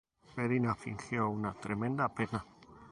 Beria 0.37 0.73
fingió 0.85 1.29
una 1.37 1.53
tremenda 1.67 2.13
pena. 2.21 2.43